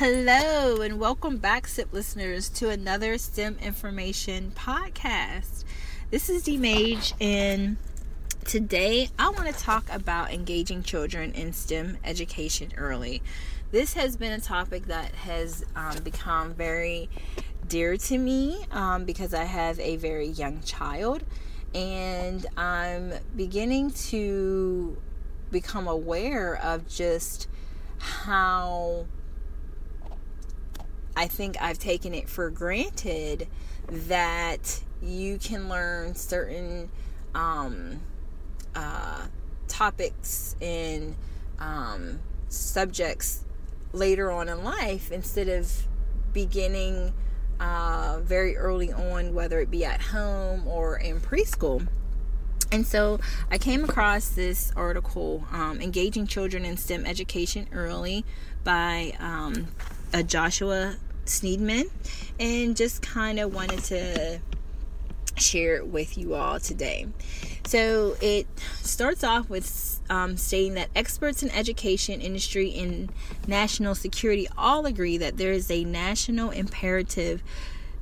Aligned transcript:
Hello, 0.00 0.80
and 0.80 0.98
welcome 0.98 1.36
back, 1.36 1.66
SIP 1.66 1.92
listeners, 1.92 2.48
to 2.48 2.70
another 2.70 3.18
STEM 3.18 3.58
information 3.60 4.50
podcast. 4.56 5.64
This 6.10 6.30
is 6.30 6.42
D 6.42 6.56
Mage, 6.56 7.12
and 7.20 7.76
today 8.46 9.10
I 9.18 9.28
want 9.28 9.54
to 9.54 9.62
talk 9.62 9.92
about 9.92 10.32
engaging 10.32 10.82
children 10.82 11.32
in 11.32 11.52
STEM 11.52 11.98
education 12.02 12.72
early 12.78 13.20
this 13.72 13.92
has 13.92 14.16
been 14.16 14.32
a 14.32 14.40
topic 14.40 14.86
that 14.86 15.14
has 15.14 15.64
um, 15.76 15.96
become 16.02 16.54
very 16.54 17.08
dear 17.68 17.96
to 17.96 18.18
me 18.18 18.64
um, 18.72 19.04
because 19.04 19.32
I 19.34 19.44
have 19.44 19.78
a 19.78 19.96
very 19.96 20.28
young 20.28 20.62
child 20.62 21.22
and 21.74 22.46
I'm 22.56 23.12
beginning 23.36 23.90
to 24.08 24.96
become 25.50 25.86
aware 25.86 26.56
of 26.56 26.88
just 26.88 27.48
how 27.98 29.06
I 31.20 31.26
think 31.26 31.60
I've 31.60 31.78
taken 31.78 32.14
it 32.14 32.30
for 32.30 32.48
granted 32.48 33.46
that 33.88 34.80
you 35.02 35.36
can 35.36 35.68
learn 35.68 36.14
certain 36.14 36.88
um, 37.34 38.00
uh, 38.74 39.26
topics 39.68 40.56
and 40.62 41.14
um, 41.58 42.20
subjects 42.48 43.44
later 43.92 44.30
on 44.30 44.48
in 44.48 44.64
life 44.64 45.12
instead 45.12 45.50
of 45.50 45.70
beginning 46.32 47.12
uh, 47.60 48.20
very 48.22 48.56
early 48.56 48.90
on, 48.90 49.34
whether 49.34 49.60
it 49.60 49.70
be 49.70 49.84
at 49.84 50.00
home 50.00 50.66
or 50.66 50.96
in 50.96 51.20
preschool. 51.20 51.86
And 52.72 52.86
so 52.86 53.20
I 53.50 53.58
came 53.58 53.84
across 53.84 54.30
this 54.30 54.72
article, 54.74 55.44
um, 55.52 55.82
Engaging 55.82 56.26
Children 56.26 56.64
in 56.64 56.78
STEM 56.78 57.04
Education 57.04 57.68
Early 57.72 58.24
by 58.64 59.12
um, 59.20 59.68
Joshua 60.26 60.96
Sneideman, 61.30 61.90
and 62.38 62.76
just 62.76 63.02
kind 63.02 63.38
of 63.38 63.54
wanted 63.54 63.82
to 63.84 64.40
share 65.36 65.76
it 65.76 65.86
with 65.86 66.18
you 66.18 66.34
all 66.34 66.60
today. 66.60 67.06
So 67.66 68.16
it 68.20 68.46
starts 68.82 69.24
off 69.24 69.48
with 69.48 70.00
um, 70.10 70.36
stating 70.36 70.74
that 70.74 70.88
experts 70.94 71.42
in 71.42 71.50
education, 71.50 72.20
industry, 72.20 72.74
and 72.76 73.12
national 73.46 73.94
security 73.94 74.48
all 74.58 74.86
agree 74.86 75.18
that 75.18 75.36
there 75.36 75.52
is 75.52 75.70
a 75.70 75.84
national 75.84 76.50
imperative 76.50 77.42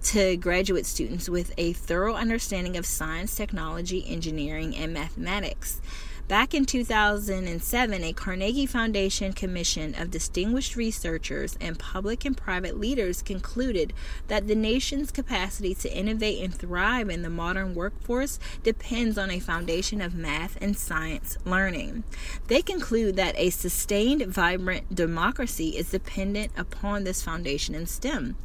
to 0.04 0.36
graduate 0.36 0.86
students 0.86 1.28
with 1.28 1.52
a 1.58 1.72
thorough 1.72 2.14
understanding 2.14 2.76
of 2.76 2.86
science, 2.86 3.34
technology, 3.34 4.04
engineering, 4.06 4.74
and 4.76 4.92
mathematics. 4.94 5.80
Back 6.28 6.52
in 6.52 6.66
2007, 6.66 8.04
a 8.04 8.12
Carnegie 8.12 8.66
Foundation 8.66 9.32
commission 9.32 9.94
of 9.94 10.10
distinguished 10.10 10.76
researchers 10.76 11.56
and 11.58 11.78
public 11.78 12.26
and 12.26 12.36
private 12.36 12.78
leaders 12.78 13.22
concluded 13.22 13.94
that 14.26 14.46
the 14.46 14.54
nation's 14.54 15.10
capacity 15.10 15.74
to 15.76 15.90
innovate 15.90 16.44
and 16.44 16.54
thrive 16.54 17.08
in 17.08 17.22
the 17.22 17.30
modern 17.30 17.74
workforce 17.74 18.38
depends 18.62 19.16
on 19.16 19.30
a 19.30 19.40
foundation 19.40 20.02
of 20.02 20.14
math 20.14 20.58
and 20.60 20.76
science 20.76 21.38
learning. 21.46 22.04
They 22.48 22.60
conclude 22.60 23.16
that 23.16 23.34
a 23.38 23.48
sustained, 23.48 24.26
vibrant 24.26 24.94
democracy 24.94 25.78
is 25.78 25.92
dependent 25.92 26.52
upon 26.58 27.04
this 27.04 27.22
foundation 27.22 27.74
in 27.74 27.86
STEM. 27.86 28.36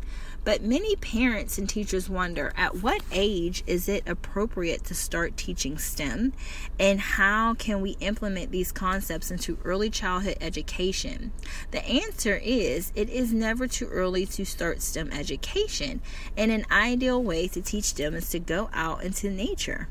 But 0.45 0.61
many 0.61 0.95
parents 0.97 1.57
and 1.57 1.69
teachers 1.69 2.09
wonder 2.09 2.51
at 2.57 2.81
what 2.81 3.01
age 3.11 3.63
is 3.65 3.87
it 3.87 4.03
appropriate 4.07 4.83
to 4.85 4.93
start 4.93 5.37
teaching 5.37 5.77
STEM 5.77 6.33
and 6.77 6.99
how 6.99 7.53
can 7.53 7.81
we 7.81 7.91
implement 8.01 8.51
these 8.51 8.71
concepts 8.71 9.31
into 9.31 9.57
early 9.63 9.89
childhood 9.89 10.37
education? 10.41 11.31
The 11.71 11.85
answer 11.85 12.39
is 12.43 12.91
it 12.95 13.09
is 13.09 13.33
never 13.33 13.67
too 13.67 13.87
early 13.87 14.25
to 14.27 14.45
start 14.45 14.81
STEM 14.81 15.11
education, 15.11 16.01
and 16.35 16.51
an 16.51 16.65
ideal 16.69 17.23
way 17.23 17.47
to 17.47 17.61
teach 17.61 17.93
them 17.93 18.13
is 18.13 18.29
to 18.31 18.39
go 18.39 18.69
out 18.73 19.03
into 19.03 19.29
nature. 19.29 19.87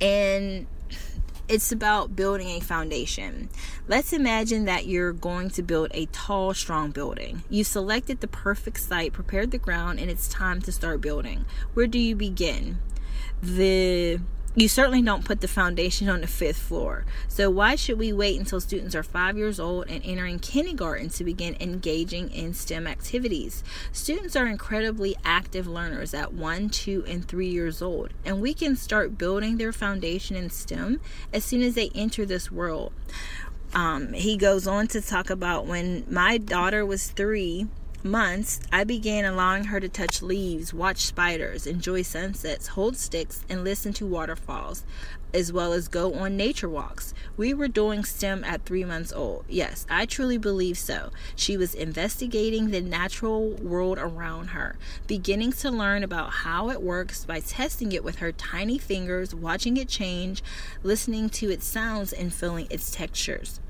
And 0.00 0.66
it's 1.48 1.72
about 1.72 2.14
building 2.14 2.48
a 2.48 2.60
foundation. 2.60 3.48
Let's 3.86 4.12
imagine 4.12 4.66
that 4.66 4.86
you're 4.86 5.12
going 5.12 5.50
to 5.50 5.62
build 5.62 5.88
a 5.92 6.06
tall, 6.06 6.52
strong 6.54 6.90
building. 6.90 7.42
You 7.48 7.64
selected 7.64 8.20
the 8.20 8.28
perfect 8.28 8.80
site, 8.80 9.12
prepared 9.12 9.50
the 9.50 9.58
ground, 9.58 9.98
and 9.98 10.10
it's 10.10 10.28
time 10.28 10.60
to 10.62 10.72
start 10.72 11.00
building. 11.00 11.46
Where 11.74 11.86
do 11.86 11.98
you 11.98 12.14
begin? 12.14 12.78
The 13.42 14.20
you 14.58 14.66
certainly 14.66 15.02
don't 15.02 15.24
put 15.24 15.40
the 15.40 15.46
foundation 15.46 16.08
on 16.08 16.20
the 16.20 16.26
fifth 16.26 16.58
floor. 16.58 17.04
So, 17.28 17.48
why 17.48 17.76
should 17.76 17.96
we 17.96 18.12
wait 18.12 18.38
until 18.40 18.60
students 18.60 18.94
are 18.96 19.04
five 19.04 19.38
years 19.38 19.60
old 19.60 19.88
and 19.88 20.04
entering 20.04 20.40
kindergarten 20.40 21.10
to 21.10 21.24
begin 21.24 21.56
engaging 21.60 22.30
in 22.32 22.54
STEM 22.54 22.88
activities? 22.88 23.62
Students 23.92 24.34
are 24.34 24.46
incredibly 24.46 25.14
active 25.24 25.68
learners 25.68 26.12
at 26.12 26.32
one, 26.32 26.70
two, 26.70 27.04
and 27.06 27.26
three 27.26 27.48
years 27.48 27.80
old, 27.80 28.10
and 28.24 28.40
we 28.40 28.52
can 28.52 28.74
start 28.74 29.16
building 29.16 29.58
their 29.58 29.72
foundation 29.72 30.34
in 30.34 30.50
STEM 30.50 31.00
as 31.32 31.44
soon 31.44 31.62
as 31.62 31.74
they 31.74 31.90
enter 31.94 32.26
this 32.26 32.50
world. 32.50 32.92
Um, 33.74 34.12
he 34.12 34.36
goes 34.36 34.66
on 34.66 34.88
to 34.88 35.00
talk 35.00 35.30
about 35.30 35.66
when 35.66 36.04
my 36.08 36.38
daughter 36.38 36.84
was 36.84 37.08
three 37.08 37.68
months, 38.04 38.60
I 38.72 38.84
began 38.84 39.24
allowing 39.24 39.64
her 39.64 39.80
to 39.80 39.88
touch 39.88 40.22
leaves, 40.22 40.72
watch 40.72 40.98
spiders, 40.98 41.66
enjoy 41.66 42.02
sunsets, 42.02 42.68
hold 42.68 42.96
sticks, 42.96 43.44
and 43.48 43.64
listen 43.64 43.92
to 43.94 44.06
waterfalls, 44.06 44.84
as 45.34 45.52
well 45.52 45.72
as 45.72 45.88
go 45.88 46.14
on 46.14 46.36
nature 46.36 46.68
walks. 46.68 47.14
We 47.36 47.52
were 47.54 47.68
doing 47.68 48.04
STEM 48.04 48.44
at 48.44 48.64
three 48.64 48.84
months 48.84 49.12
old. 49.12 49.44
Yes, 49.48 49.86
I 49.90 50.06
truly 50.06 50.38
believe 50.38 50.78
so. 50.78 51.10
She 51.36 51.56
was 51.56 51.74
investigating 51.74 52.70
the 52.70 52.80
natural 52.80 53.50
world 53.54 53.98
around 53.98 54.48
her, 54.48 54.76
beginning 55.06 55.52
to 55.52 55.70
learn 55.70 56.02
about 56.02 56.30
how 56.30 56.70
it 56.70 56.82
works 56.82 57.24
by 57.24 57.40
testing 57.40 57.92
it 57.92 58.04
with 58.04 58.16
her 58.16 58.32
tiny 58.32 58.78
fingers, 58.78 59.34
watching 59.34 59.76
it 59.76 59.88
change, 59.88 60.42
listening 60.82 61.28
to 61.30 61.50
its 61.50 61.66
sounds, 61.66 62.12
and 62.12 62.32
feeling 62.32 62.66
its 62.70 62.90
textures 62.90 63.60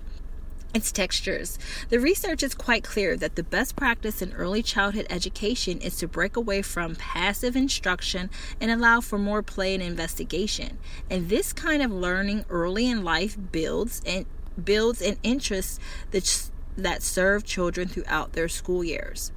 its 0.74 0.92
textures. 0.92 1.58
The 1.88 1.98
research 1.98 2.42
is 2.42 2.54
quite 2.54 2.84
clear 2.84 3.16
that 3.16 3.36
the 3.36 3.42
best 3.42 3.74
practice 3.76 4.20
in 4.20 4.32
early 4.34 4.62
childhood 4.62 5.06
education 5.08 5.78
is 5.78 5.96
to 5.96 6.08
break 6.08 6.36
away 6.36 6.62
from 6.62 6.96
passive 6.96 7.56
instruction 7.56 8.30
and 8.60 8.70
allow 8.70 9.00
for 9.00 9.18
more 9.18 9.42
play 9.42 9.74
and 9.74 9.82
investigation. 9.82 10.78
And 11.10 11.28
this 11.28 11.52
kind 11.52 11.82
of 11.82 11.90
learning 11.90 12.44
early 12.50 12.86
in 12.86 13.02
life 13.02 13.36
builds 13.50 14.02
and 14.06 14.26
builds 14.62 15.00
an 15.00 15.16
interest 15.22 15.80
that 16.10 16.50
that 16.76 17.02
serve 17.02 17.44
children 17.44 17.88
throughout 17.88 18.34
their 18.34 18.48
school 18.48 18.84
years. 18.84 19.32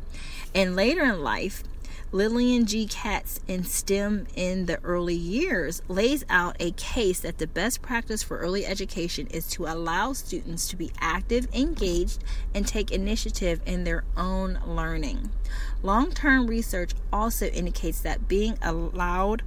And 0.53 0.75
later 0.75 1.01
in 1.01 1.23
life, 1.23 1.63
Lillian 2.13 2.65
G. 2.65 2.87
Katz 2.87 3.39
in 3.47 3.63
STEM 3.63 4.27
in 4.35 4.65
the 4.65 4.83
early 4.83 5.15
years 5.15 5.81
lays 5.87 6.25
out 6.29 6.57
a 6.59 6.71
case 6.71 7.21
that 7.21 7.37
the 7.37 7.47
best 7.47 7.81
practice 7.81 8.21
for 8.21 8.37
early 8.37 8.65
education 8.65 9.27
is 9.27 9.47
to 9.51 9.65
allow 9.65 10.11
students 10.11 10.67
to 10.67 10.75
be 10.75 10.91
active, 10.99 11.47
engaged, 11.53 12.21
and 12.53 12.67
take 12.67 12.91
initiative 12.91 13.61
in 13.65 13.85
their 13.85 14.03
own 14.17 14.59
learning. 14.65 15.31
Long 15.83 16.11
term 16.11 16.47
research 16.47 16.91
also 17.13 17.45
indicates 17.45 18.01
that 18.01 18.27
being 18.27 18.57
allowed 18.61 19.43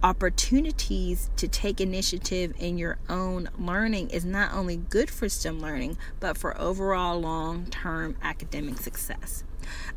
opportunities 0.00 1.30
to 1.34 1.48
take 1.48 1.80
initiative 1.80 2.54
in 2.60 2.78
your 2.78 2.96
own 3.08 3.48
learning 3.58 4.10
is 4.10 4.24
not 4.24 4.54
only 4.54 4.76
good 4.76 5.10
for 5.10 5.28
STEM 5.28 5.58
learning, 5.58 5.98
but 6.20 6.38
for 6.38 6.56
overall 6.60 7.20
long 7.20 7.66
term 7.66 8.14
academic 8.22 8.78
success. 8.78 9.42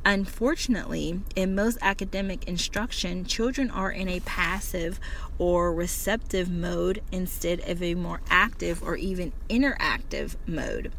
Unfortunately, 0.05 1.21
in 1.35 1.55
most 1.55 1.77
academic 1.81 2.47
instruction, 2.47 3.25
children 3.25 3.69
are 3.69 3.91
in 3.91 4.07
a 4.07 4.19
passive 4.21 4.99
or 5.37 5.73
receptive 5.73 6.49
mode 6.49 7.01
instead 7.11 7.59
of 7.69 7.81
a 7.81 7.95
more 7.95 8.21
active 8.29 8.81
or 8.81 8.95
even 8.95 9.31
interactive 9.49 10.35
mode. 10.45 10.91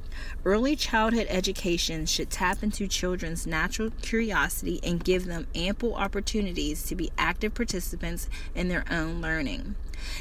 Early 0.44 0.76
childhood 0.76 1.26
education 1.28 2.06
should 2.06 2.30
tap 2.30 2.62
into 2.62 2.88
children's 2.88 3.46
natural 3.46 3.90
curiosity 4.02 4.80
and 4.82 5.02
give 5.04 5.26
them 5.26 5.46
ample 5.54 5.94
opportunities 5.94 6.84
to 6.84 6.94
be 6.94 7.10
active 7.18 7.54
participants 7.54 8.28
in 8.54 8.68
their 8.68 8.84
own 8.90 9.20
learning. 9.20 9.74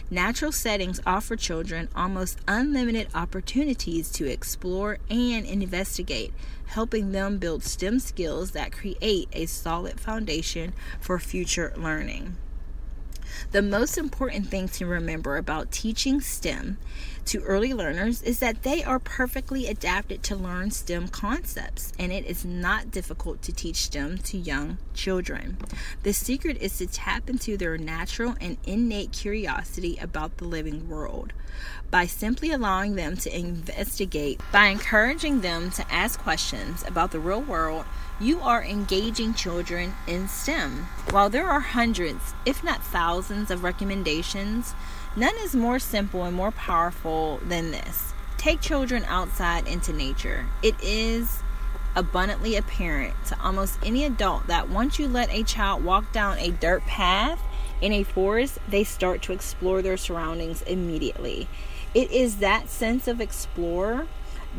Natural 0.09 0.51
settings 0.51 0.99
offer 1.05 1.35
children 1.35 1.89
almost 1.95 2.39
unlimited 2.47 3.07
opportunities 3.13 4.09
to 4.11 4.25
explore 4.25 4.97
and 5.09 5.45
investigate, 5.45 6.33
helping 6.65 7.11
them 7.11 7.37
build 7.37 7.63
STEM 7.63 7.99
skills 7.99 8.51
that 8.51 8.71
create 8.71 9.29
a 9.33 9.45
solid 9.45 9.99
foundation 9.99 10.73
for 10.99 11.19
future 11.19 11.73
learning. 11.77 12.37
The 13.51 13.61
most 13.61 13.97
important 13.97 14.47
thing 14.47 14.67
to 14.69 14.85
remember 14.85 15.37
about 15.37 15.71
teaching 15.71 16.21
STEM 16.21 16.77
to 17.25 17.41
early 17.43 17.73
learners 17.73 18.21
is 18.21 18.39
that 18.39 18.63
they 18.63 18.83
are 18.83 18.99
perfectly 18.99 19.67
adapted 19.67 20.23
to 20.23 20.35
learn 20.35 20.71
STEM 20.71 21.09
concepts, 21.09 21.93
and 21.99 22.11
it 22.11 22.25
is 22.25 22.45
not 22.45 22.91
difficult 22.91 23.41
to 23.43 23.53
teach 23.53 23.83
STEM 23.83 24.19
to 24.19 24.37
young 24.37 24.77
children. 24.93 25.57
The 26.03 26.13
secret 26.13 26.57
is 26.61 26.77
to 26.77 26.87
tap 26.87 27.29
into 27.29 27.57
their 27.57 27.77
natural 27.77 28.35
and 28.39 28.57
innate 28.65 29.11
curiosity 29.11 29.97
about 30.01 30.37
the 30.37 30.45
living 30.45 30.87
world 30.89 31.33
by 31.89 32.05
simply 32.05 32.51
allowing 32.51 32.95
them 32.95 33.15
to 33.17 33.35
investigate, 33.35 34.39
by 34.51 34.67
encouraging 34.67 35.41
them 35.41 35.71
to 35.71 35.91
ask 35.91 36.19
questions 36.19 36.83
about 36.87 37.11
the 37.11 37.19
real 37.19 37.41
world 37.41 37.85
you 38.19 38.39
are 38.41 38.63
engaging 38.63 39.33
children 39.33 39.93
in 40.07 40.27
STEM. 40.27 40.87
While 41.11 41.29
there 41.29 41.47
are 41.47 41.59
hundreds, 41.59 42.33
if 42.45 42.63
not 42.63 42.83
thousands, 42.83 43.51
of 43.51 43.63
recommendations, 43.63 44.73
none 45.15 45.35
is 45.41 45.55
more 45.55 45.77
simple 45.77 46.23
and 46.23 46.35
more 46.35 46.51
powerful 46.51 47.39
than 47.47 47.71
this. 47.71 48.13
Take 48.37 48.59
children 48.59 49.03
outside 49.05 49.67
into 49.67 49.93
nature. 49.93 50.47
It 50.63 50.75
is 50.81 51.41
abundantly 51.95 52.55
apparent 52.55 53.13
to 53.25 53.39
almost 53.41 53.79
any 53.83 54.03
adult 54.03 54.47
that 54.47 54.69
once 54.69 54.99
you 54.99 55.07
let 55.07 55.31
a 55.31 55.43
child 55.43 55.83
walk 55.83 56.11
down 56.11 56.37
a 56.39 56.49
dirt 56.49 56.81
path 56.83 57.41
in 57.81 57.93
a 57.93 58.03
forest, 58.03 58.59
they 58.67 58.83
start 58.83 59.21
to 59.23 59.33
explore 59.33 59.81
their 59.81 59.97
surroundings 59.97 60.61
immediately. 60.63 61.47
It 61.93 62.11
is 62.11 62.37
that 62.37 62.69
sense 62.69 63.07
of 63.07 63.21
explore 63.21 64.07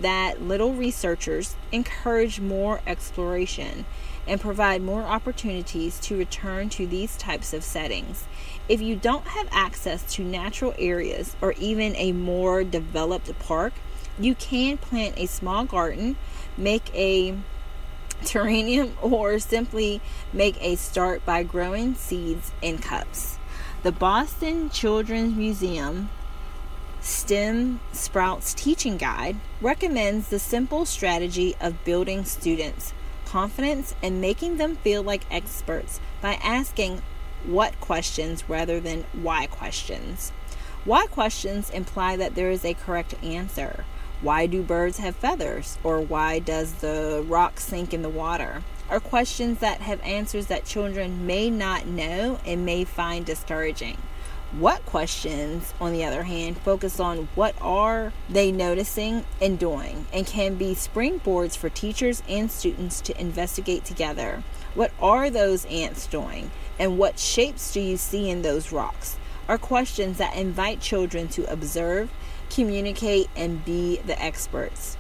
that 0.01 0.43
little 0.43 0.75
researchers 0.75 1.57
encourage 1.73 2.41
more 2.41 2.81
exploration 2.87 3.85
and 4.27 4.41
provide 4.41 4.83
more 4.83 5.03
opportunities 5.03 5.99
to 6.01 6.17
return 6.17 6.69
to 6.69 6.87
these 6.87 7.17
types 7.17 7.53
of 7.53 7.65
settings. 7.65 8.25
If 8.69 8.81
you 8.81 8.97
don't 8.97 9.27
have 9.29 9.49
access 9.51 10.15
to 10.15 10.23
natural 10.23 10.75
areas 10.79 11.35
or 11.41 11.53
even 11.53 11.97
a 11.97 12.13
more 12.13 12.63
developed 12.63 13.37
park, 13.39 13.73
you 14.19 14.35
can 14.35 14.77
plant 14.77 15.15
a 15.17 15.27
small 15.27 15.65
garden, 15.65 16.17
make 16.57 16.95
a 16.95 17.37
terrarium, 18.23 18.93
or 19.03 19.39
simply 19.39 20.01
make 20.33 20.57
a 20.63 20.77
start 20.77 21.25
by 21.25 21.43
growing 21.43 21.95
seeds 21.95 22.53
in 22.63 22.79
cups. 22.79 23.39
The 23.83 23.93
Boston 23.93 24.71
Children's 24.71 25.37
Museum 25.37 26.11
STEM 27.01 27.81
Sprouts 27.93 28.53
Teaching 28.55 28.97
Guide 28.97 29.37
recommends 29.61 30.29
the 30.29 30.39
simple 30.39 30.85
strategy 30.85 31.55
of 31.61 31.85
building 31.85 32.25
students' 32.25 32.93
confidence 33.25 33.95
and 34.03 34.21
making 34.21 34.57
them 34.57 34.77
feel 34.77 35.03
like 35.03 35.23
experts 35.31 36.01
by 36.21 36.35
asking 36.43 37.03
what 37.45 37.81
questions 37.81 38.49
rather 38.49 38.81
than 38.81 39.05
why 39.13 39.47
questions. 39.47 40.33
Why 40.85 41.07
questions 41.07 41.71
imply 41.71 42.17
that 42.17 42.35
there 42.35 42.51
is 42.51 42.65
a 42.65 42.75
correct 42.75 43.15
answer. 43.23 43.85
Why 44.21 44.47
do 44.47 44.63
birds 44.63 44.99
have 44.99 45.15
feathers? 45.15 45.79
Or 45.85 46.01
why 46.01 46.41
does 46.41 46.75
the 46.75 47.25
rock 47.29 47.61
sink 47.61 47.95
in 47.95 48.03
the 48.03 48.09
water? 48.09 48.65
Are 48.91 49.01
questions 49.01 49.61
that 49.61 49.81
have 49.83 50.01
answers 50.01 50.47
that 50.47 50.65
children 50.65 51.27
may 51.27 51.51
not 51.51 51.87
know 51.87 52.41
and 52.45 52.67
may 52.67 52.85
find 52.85 53.25
discouraging. 53.25 53.99
What 54.53 54.85
questions, 54.87 55.75
on 55.79 55.93
the 55.93 56.05
other 56.05 56.23
hand, 56.23 56.57
focus 56.59 56.99
on 56.99 57.29
what 57.35 57.55
are 57.61 58.15
they 58.31 58.51
noticing 58.51 59.25
and 59.43 59.59
doing 59.59 60.07
and 60.13 60.27
can 60.27 60.55
be 60.55 60.75
springboards 60.75 61.57
for 61.57 61.69
teachers 61.69 62.23
and 62.29 62.51
students 62.51 63.03
to 63.03 63.21
investigate 63.21 63.85
together. 63.85 64.43
What 64.75 64.91
are 65.01 65.29
those 65.29 65.67
ants 65.67 66.07
doing 66.07 66.51
and 66.79 66.99
what 66.99 67.19
shapes 67.19 67.73
do 67.73 67.81
you 67.81 67.97
see 67.97 68.31
in 68.31 68.43
those 68.43 68.73
rocks? 68.73 69.17
Are 69.49 69.59
questions 69.59 70.19
that 70.19 70.35
invite 70.35 70.81
children 70.81 71.29
to 71.29 71.51
observe, 71.53 72.11
communicate, 72.51 73.29
and 73.37 73.65
be 73.65 73.97
the 74.07 74.21
experts. 74.21 74.97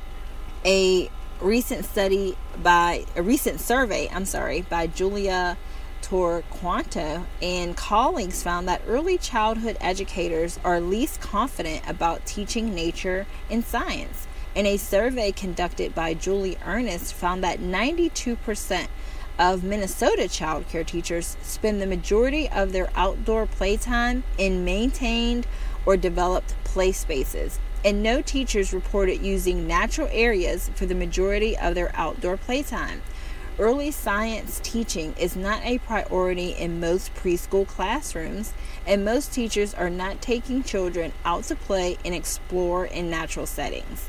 A 0.65 1.11
recent 1.41 1.85
study 1.85 2.37
by 2.63 3.05
a 3.17 3.23
recent 3.23 3.61
survey, 3.61 4.09
I'm 4.13 4.25
sorry, 4.25 4.63
by 4.63 4.87
Julia 4.89 5.57
Torquati 6.03 7.25
and 7.43 7.77
colleagues 7.77 8.43
found 8.43 8.69
that 8.69 8.83
early 8.87 9.19
childhood 9.19 9.77
educators 9.81 10.59
are 10.65 10.81
least 10.81 11.21
confident 11.21 11.83
about 11.89 12.25
teaching 12.25 12.75
nature 12.75 13.27
and 13.51 13.65
science. 13.65 14.27
And 14.57 14.67
a 14.67 14.77
survey 14.77 15.33
conducted 15.33 15.95
by 15.95 16.15
Julie 16.15 16.59
Ernst 16.65 17.15
found 17.15 17.45
that 17.45 17.61
92% 17.61 18.89
of 19.39 19.63
Minnesota 19.63 20.29
child 20.29 20.69
care 20.69 20.85
teachers 20.85 21.37
spend 21.43 21.81
the 21.81 21.87
majority 21.87 22.49
of 22.49 22.73
their 22.73 22.91
outdoor 22.95 23.47
playtime 23.47 24.25
in 24.37 24.65
maintained 24.65 25.47
or 25.87 25.97
developed 25.97 26.55
play 26.65 26.93
spaces. 26.93 27.59
And 27.85 28.03
no 28.03 28.21
teachers 28.21 28.73
reported 28.73 29.23
using 29.23 29.67
natural 29.67 30.09
areas 30.11 30.71
for 30.75 30.87
the 30.87 30.95
majority 30.95 31.57
of 31.57 31.75
their 31.75 31.91
outdoor 31.95 32.37
playtime. 32.37 33.03
Early 33.59 33.91
science 33.91 34.61
teaching 34.63 35.15
is 35.19 35.35
not 35.35 35.65
a 35.65 35.79
priority 35.79 36.51
in 36.51 36.79
most 36.79 37.13
preschool 37.15 37.67
classrooms, 37.67 38.53
and 38.87 39.05
most 39.05 39.33
teachers 39.33 39.75
are 39.75 39.91
not 39.91 40.23
taking 40.23 40.63
children 40.63 41.13
out 41.25 41.45
to 41.45 41.57
play 41.57 41.99
and 42.05 42.15
explore 42.15 42.87
in 42.87 43.11
natural 43.11 43.47
settings. 43.47 44.09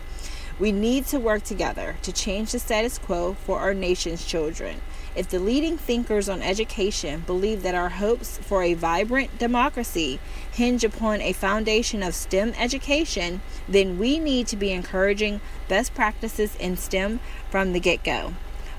We 0.59 0.71
need 0.71 1.07
to 1.07 1.19
work 1.19 1.43
together 1.43 1.95
to 2.03 2.11
change 2.11 2.51
the 2.51 2.59
status 2.59 2.97
quo 2.97 3.35
for 3.45 3.59
our 3.59 3.73
nation's 3.73 4.25
children. 4.25 4.81
If 5.15 5.27
the 5.27 5.39
leading 5.39 5.77
thinkers 5.77 6.29
on 6.29 6.41
education 6.41 7.23
believe 7.25 7.63
that 7.63 7.75
our 7.75 7.89
hopes 7.89 8.37
for 8.37 8.63
a 8.63 8.75
vibrant 8.75 9.37
democracy 9.39 10.19
hinge 10.51 10.83
upon 10.83 11.21
a 11.21 11.33
foundation 11.33 12.03
of 12.03 12.13
STEM 12.13 12.53
education, 12.57 13.41
then 13.67 13.97
we 13.97 14.19
need 14.19 14.47
to 14.47 14.55
be 14.55 14.71
encouraging 14.71 15.41
best 15.67 15.95
practices 15.95 16.55
in 16.57 16.77
STEM 16.77 17.19
from 17.49 17.73
the 17.73 17.79
get 17.79 18.03
go. 18.03 18.33